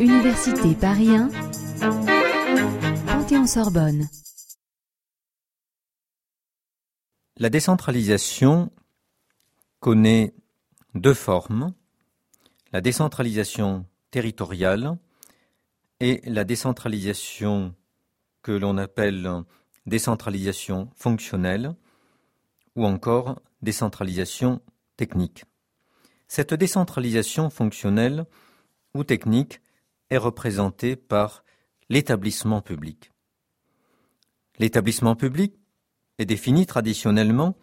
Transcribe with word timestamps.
Université 0.00 0.74
Paris 0.74 1.16
1, 1.16 1.28
Panthéon-Sorbonne. 3.06 4.08
La 7.36 7.50
décentralisation 7.50 8.70
connaît 9.80 10.34
deux 10.94 11.14
formes, 11.14 11.74
la 12.72 12.80
décentralisation 12.80 13.86
territoriale 14.10 14.96
et 16.00 16.20
la 16.24 16.44
décentralisation 16.44 17.74
que 18.42 18.52
l'on 18.52 18.78
appelle 18.78 19.28
décentralisation 19.86 20.90
fonctionnelle 20.94 21.74
ou 22.76 22.84
encore 22.86 23.40
décentralisation 23.62 24.60
technique. 24.96 25.44
Cette 26.28 26.54
décentralisation 26.54 27.50
fonctionnelle 27.50 28.26
ou 28.94 29.04
technique 29.04 29.60
est 30.10 30.16
représentée 30.16 30.96
par 30.96 31.44
l'établissement 31.88 32.60
public. 32.60 33.10
L'établissement 34.58 35.16
public 35.16 35.54
est 36.18 36.26
défini 36.26 36.66
traditionnellement 36.66 37.56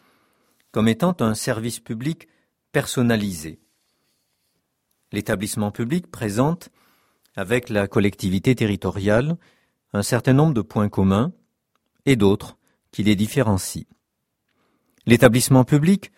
comme 0.72 0.88
étant 0.88 1.16
un 1.20 1.34
service 1.34 1.80
public 1.80 2.28
personnalisé. 2.72 3.60
L'établissement 5.12 5.72
public 5.72 6.08
présente, 6.08 6.70
avec 7.36 7.70
la 7.70 7.88
collectivité 7.88 8.55
territoriale, 8.55 9.38
un 9.94 10.04
certain 10.04 10.34
nombre 10.34 10.54
de 10.54 10.62
points 10.62 10.90
communs 10.90 11.34
et 12.05 12.16
d'autres 12.16 12.58
qui 12.91 13.04
les 13.04 13.16
différencient. 13.16 13.86
L'établissement 15.05 15.64
public 15.64 16.12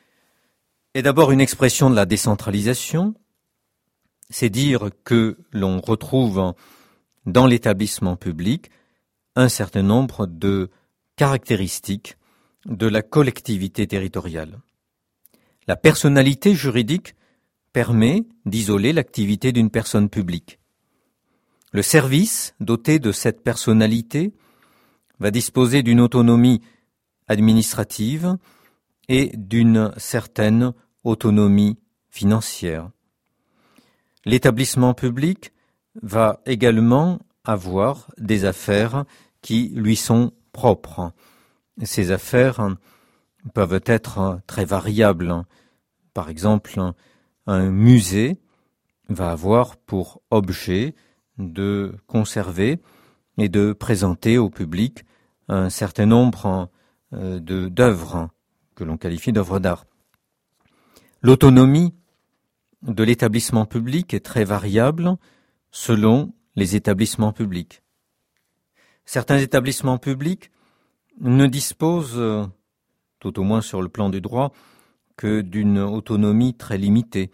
est 0.94 1.02
d'abord 1.02 1.32
une 1.32 1.42
expression 1.42 1.90
de 1.90 1.96
la 1.96 2.06
décentralisation, 2.06 3.16
c'est 4.30 4.50
dire 4.50 4.90
que 5.04 5.38
l'on 5.52 5.80
retrouve 5.80 6.54
dans 7.26 7.48
l'établissement 7.48 8.16
public 8.16 8.70
un 9.36 9.50
certain 9.50 9.82
nombre 9.82 10.28
de 10.28 10.70
caractéristiques 11.16 12.18
de 12.66 12.88
la 12.88 13.02
collectivité 13.02 13.88
territoriale. 13.88 14.60
La 15.68 15.76
personnalité 15.76 16.54
juridique 16.54 17.16
permet 17.72 18.24
d'isoler 18.46 18.94
l'activité 18.94 19.52
d'une 19.52 19.70
personne 19.70 20.10
publique. 20.10 20.60
Le 21.72 21.82
service, 21.82 22.54
doté 22.60 23.00
de 23.00 23.12
cette 23.12 23.44
personnalité, 23.44 24.34
va 25.20 25.32
disposer 25.32 25.82
d'une 25.82 26.02
autonomie 26.02 26.62
administrative 27.28 28.38
et 29.10 29.32
d'une 29.36 29.92
certaine 29.98 30.74
autonomie 31.04 31.78
financière. 32.10 32.90
L'établissement 34.26 34.94
public 34.94 35.52
va 36.02 36.42
également 36.46 37.20
avoir 37.44 38.12
des 38.18 38.46
affaires 38.46 39.06
qui 39.42 39.70
lui 39.76 39.96
sont 39.96 40.32
propres. 40.54 41.12
Ces 41.84 42.12
affaires 42.12 42.76
peuvent 43.54 43.82
être 43.86 44.40
très 44.48 44.66
variables. 44.66 45.44
Par 46.14 46.30
exemple, 46.30 46.80
un 47.48 47.70
musée 47.70 48.38
va 49.10 49.32
avoir 49.32 49.76
pour 49.76 50.22
objet 50.32 50.96
de 51.38 51.96
conserver 52.08 52.80
et 53.38 53.50
de 53.50 53.74
présenter 53.74 54.38
au 54.38 54.50
public 54.50 55.04
un 55.48 55.70
certain 55.70 56.06
nombre 56.06 56.70
euh, 57.14 57.40
d'œuvres 57.40 58.30
que 58.76 58.84
l'on 58.84 58.98
qualifie 58.98 59.34
d'œuvres 59.34 59.60
d'art. 59.60 59.86
L'autonomie 61.26 61.94
de 62.82 63.02
l'établissement 63.02 63.66
public 63.66 64.14
est 64.14 64.26
très 64.26 64.44
variable 64.44 65.16
selon 65.72 66.34
les 66.58 66.76
établissements 66.76 67.32
publics. 67.32 67.82
Certains 69.06 69.38
établissements 69.38 69.98
publics 69.98 70.52
ne 71.22 71.48
disposent, 71.48 72.22
tout 73.20 73.40
au 73.40 73.44
moins 73.44 73.62
sur 73.62 73.82
le 73.82 73.88
plan 73.88 74.10
du 74.10 74.20
droit, 74.20 74.52
que 75.16 75.40
d'une 75.40 75.80
autonomie 75.80 76.56
très 76.56 76.78
limitée. 76.78 77.32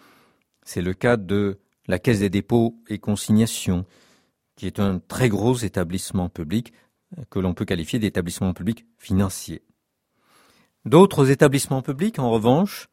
C'est 0.62 0.84
le 0.84 0.94
cas 0.94 1.18
de 1.18 1.60
la 1.88 1.98
Caisse 1.98 2.20
des 2.20 2.30
dépôts 2.30 2.80
et 2.90 3.00
consignations, 3.00 3.88
qui 4.56 4.68
est 4.68 4.80
un 4.80 5.00
très 5.00 5.30
gros 5.30 5.56
établissement 5.56 6.30
public 6.30 6.74
que 7.32 7.40
l'on 7.40 7.56
peut 7.56 7.66
qualifier 7.66 7.98
d'établissement 7.98 8.54
public 8.54 8.86
financier. 9.00 9.64
D'autres 10.86 11.32
établissements 11.32 11.82
publics, 11.82 12.20
en 12.20 12.30
revanche, 12.30 12.88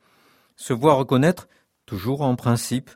se 0.57 0.73
voient 0.73 0.95
reconnaître, 0.95 1.49
toujours 1.85 2.23
en 2.23 2.37
principe, 2.37 2.91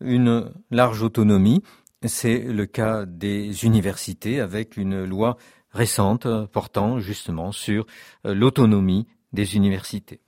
une 0.00 0.52
large 0.70 1.02
autonomie. 1.02 1.62
C'est 2.04 2.38
le 2.40 2.66
cas 2.66 3.06
des 3.06 3.64
universités 3.64 4.40
avec 4.40 4.76
une 4.76 5.04
loi 5.04 5.36
récente 5.70 6.26
portant 6.46 6.98
justement 7.00 7.52
sur 7.52 7.86
euh, 8.26 8.34
l'autonomie 8.34 9.06
des 9.32 9.56
universités. 9.56 10.20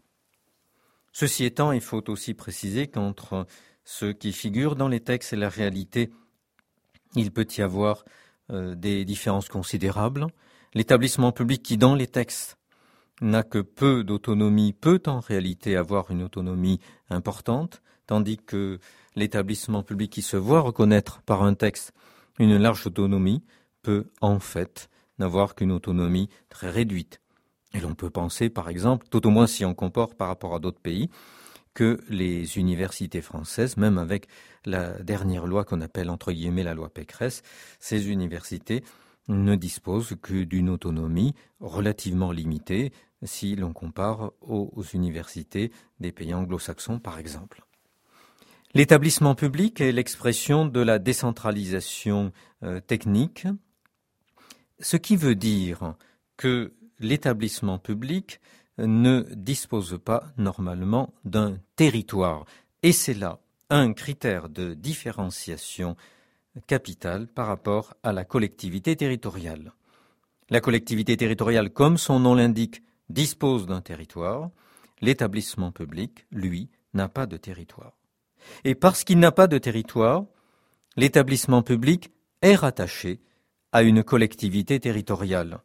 Ceci 1.12 1.44
étant, 1.44 1.72
il 1.72 1.80
faut 1.80 2.10
aussi 2.10 2.34
préciser 2.34 2.88
qu'entre 2.88 3.46
ce 3.84 4.06
qui 4.06 4.32
figure 4.32 4.74
dans 4.74 4.88
les 4.88 5.00
textes 5.00 5.32
et 5.32 5.36
la 5.36 5.48
réalité, 5.48 6.10
il 7.14 7.30
peut 7.30 7.46
y 7.56 7.60
avoir 7.60 8.04
euh, 8.50 8.74
des 8.74 9.04
différences 9.04 9.48
considérables. 9.48 10.26
L'établissement 10.74 11.30
public 11.30 11.62
qui, 11.62 11.76
dans 11.76 11.94
les 11.94 12.08
textes, 12.08 12.56
n'a 13.20 13.42
que 13.42 13.58
peu 13.58 14.04
d'autonomie, 14.04 14.72
peut 14.72 15.02
en 15.06 15.20
réalité 15.20 15.76
avoir 15.76 16.10
une 16.10 16.22
autonomie 16.22 16.80
importante, 17.10 17.82
tandis 18.06 18.38
que 18.38 18.78
l'établissement 19.16 19.82
public 19.82 20.10
qui 20.12 20.22
se 20.22 20.36
voit 20.36 20.60
reconnaître 20.60 21.22
par 21.22 21.42
un 21.42 21.54
texte 21.54 21.92
une 22.38 22.56
large 22.56 22.86
autonomie 22.86 23.44
peut 23.82 24.06
en 24.20 24.40
fait 24.40 24.88
n'avoir 25.18 25.54
qu'une 25.54 25.72
autonomie 25.72 26.28
très 26.48 26.70
réduite. 26.70 27.20
Et 27.72 27.80
l'on 27.80 27.94
peut 27.94 28.10
penser, 28.10 28.50
par 28.50 28.68
exemple, 28.68 29.06
tout 29.10 29.26
au 29.26 29.30
moins 29.30 29.46
si 29.46 29.64
on 29.64 29.74
compare 29.74 30.14
par 30.14 30.28
rapport 30.28 30.54
à 30.54 30.58
d'autres 30.58 30.80
pays, 30.80 31.10
que 31.74 32.00
les 32.08 32.56
universités 32.58 33.20
françaises, 33.20 33.76
même 33.76 33.98
avec 33.98 34.28
la 34.64 35.02
dernière 35.02 35.46
loi 35.46 35.64
qu'on 35.64 35.80
appelle 35.80 36.08
entre 36.08 36.32
guillemets 36.32 36.62
la 36.62 36.74
loi 36.74 36.88
Pécresse, 36.88 37.42
ces 37.80 38.10
universités 38.10 38.84
ne 39.28 39.54
disposent 39.54 40.16
que 40.20 40.44
d'une 40.44 40.68
autonomie 40.68 41.34
relativement 41.60 42.32
limitée 42.32 42.92
si 43.22 43.56
l'on 43.56 43.72
compare 43.72 44.32
aux, 44.40 44.70
universités 44.92 45.72
des 46.00 46.12
pays 46.12 46.34
anglo-saxons, 46.34 46.98
par 46.98 47.18
exemple. 47.18 47.64
L'établissement 48.74 49.34
public 49.34 49.80
est 49.80 49.92
l'expression 49.92 50.66
de 50.66 50.80
la 50.80 50.98
décentralisation 50.98 52.32
euh, 52.62 52.80
technique, 52.80 53.46
ce 54.80 54.96
qui 54.96 55.16
veut 55.16 55.36
dire 55.36 55.94
que 56.36 56.74
l'établissement 56.98 57.78
public 57.78 58.40
ne 58.78 59.24
dispose 59.34 59.98
pas 60.04 60.24
normalement 60.36 61.14
d'un 61.24 61.58
territoire. 61.76 62.44
Et 62.82 62.92
c'est 62.92 63.14
là 63.14 63.38
un 63.70 63.92
critère 63.92 64.48
de 64.48 64.74
différenciation 64.74 65.96
capitale 66.66 67.26
par 67.26 67.46
rapport 67.46 67.94
à 68.02 68.12
la 68.12 68.24
collectivité 68.24 68.96
territoriale. 68.96 69.72
La 70.50 70.60
collectivité 70.60 71.16
territoriale, 71.16 71.70
comme 71.70 71.98
son 71.98 72.20
nom 72.20 72.34
l'indique, 72.34 72.82
dispose 73.08 73.66
d'un 73.66 73.80
territoire. 73.80 74.50
L'établissement 75.00 75.72
public, 75.72 76.26
lui, 76.30 76.70
n'a 76.92 77.08
pas 77.08 77.26
de 77.26 77.36
territoire. 77.36 77.92
Et 78.64 78.74
parce 78.74 79.04
qu'il 79.04 79.18
n'a 79.18 79.32
pas 79.32 79.46
de 79.46 79.58
territoire, 79.58 80.24
l'établissement 80.96 81.62
public 81.62 82.10
est 82.42 82.54
rattaché 82.54 83.20
à 83.72 83.82
une 83.82 84.04
collectivité 84.04 84.78
territoriale. 84.78 85.60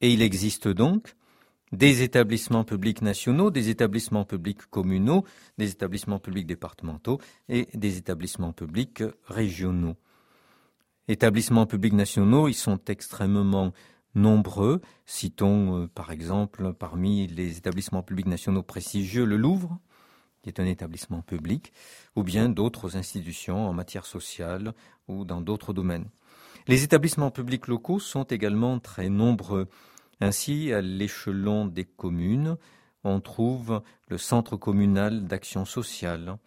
Et 0.00 0.12
il 0.12 0.20
existe 0.20 0.68
donc 0.68 1.14
des 1.72 2.02
établissements 2.02 2.64
publics 2.64 3.02
nationaux, 3.02 3.50
des 3.50 3.68
établissements 3.70 4.24
publics 4.24 4.66
communaux, 4.70 5.24
des 5.58 5.70
établissements 5.70 6.18
publics 6.18 6.46
départementaux 6.46 7.20
et 7.48 7.68
des 7.74 7.98
établissements 7.98 8.52
publics 8.52 9.02
régionaux. 9.24 9.96
Établissements 11.08 11.66
publics 11.66 11.92
nationaux, 11.92 12.48
ils 12.48 12.54
sont 12.54 12.80
extrêmement 12.88 13.72
nombreux. 14.14 14.80
Citons 15.04 15.82
euh, 15.82 15.86
par 15.86 16.10
exemple 16.10 16.72
parmi 16.72 17.26
les 17.28 17.58
établissements 17.58 18.02
publics 18.02 18.26
nationaux 18.26 18.62
prestigieux 18.62 19.24
le 19.24 19.36
Louvre, 19.36 19.78
qui 20.42 20.48
est 20.48 20.60
un 20.60 20.66
établissement 20.66 21.22
public, 21.22 21.72
ou 22.16 22.22
bien 22.22 22.48
d'autres 22.48 22.96
institutions 22.96 23.68
en 23.68 23.72
matière 23.72 24.06
sociale 24.06 24.74
ou 25.06 25.24
dans 25.24 25.40
d'autres 25.40 25.72
domaines. 25.72 26.06
Les 26.66 26.82
établissements 26.82 27.30
publics 27.30 27.68
locaux 27.68 28.00
sont 28.00 28.24
également 28.24 28.80
très 28.80 29.08
nombreux. 29.08 29.68
Ainsi, 30.20 30.72
à 30.72 30.80
l'échelon 30.80 31.66
des 31.66 31.84
communes, 31.84 32.56
on 33.04 33.20
trouve 33.20 33.82
le 34.08 34.18
Centre 34.18 34.56
communal 34.56 35.26
d'action 35.26 35.64
sociale, 35.64 36.38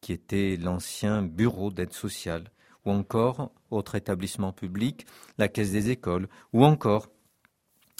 qui 0.00 0.12
était 0.12 0.56
l'ancien 0.56 1.22
bureau 1.22 1.70
d'aide 1.70 1.92
sociale, 1.92 2.50
ou 2.84 2.90
encore, 2.90 3.52
autre 3.70 3.94
établissement 3.94 4.52
public, 4.52 5.06
la 5.38 5.48
Caisse 5.48 5.70
des 5.70 5.90
écoles, 5.90 6.28
ou 6.52 6.64
encore 6.64 7.08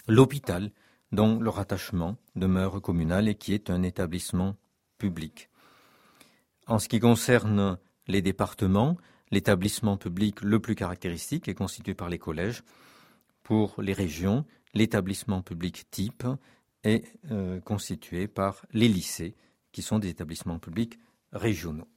l'hôpital, 0.08 0.72
dont 1.12 1.38
le 1.38 1.50
rattachement 1.50 2.16
demeure 2.34 2.80
communal 2.80 3.28
et 3.28 3.34
qui 3.34 3.52
est 3.52 3.70
un 3.70 3.82
établissement 3.82 4.56
public. 4.98 5.50
En 6.66 6.78
ce 6.78 6.88
qui 6.88 7.00
concerne 7.00 7.78
les 8.08 8.22
départements, 8.22 8.96
l'établissement 9.30 9.96
public 9.96 10.40
le 10.40 10.58
plus 10.58 10.74
caractéristique 10.74 11.48
est 11.48 11.54
constitué 11.54 11.94
par 11.94 12.08
les 12.08 12.18
collèges. 12.18 12.62
Pour 13.42 13.80
les 13.82 13.92
régions, 13.92 14.44
l'établissement 14.74 15.42
public 15.42 15.90
type 15.90 16.24
est 16.84 17.04
euh, 17.30 17.60
constitué 17.60 18.28
par 18.28 18.64
les 18.72 18.88
lycées, 18.88 19.36
qui 19.72 19.82
sont 19.82 19.98
des 19.98 20.08
établissements 20.08 20.58
publics 20.58 20.98
régionaux. 21.32 21.88